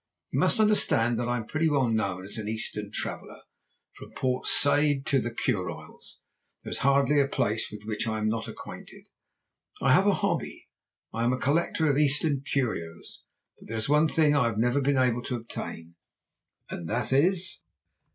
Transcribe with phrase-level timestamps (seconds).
[0.31, 3.43] You must understand that I am pretty well known as an Eastern traveller;
[3.93, 6.17] from Port Said to the Kuriles
[6.63, 9.09] there is hardly a place with which I am not acquainted.
[9.79, 10.67] I have a hobby.
[11.13, 13.21] I am a collector of Eastern curios,
[13.59, 15.93] but there is one thing I have never been able to obtain.'
[16.71, 17.59] "'And that is?'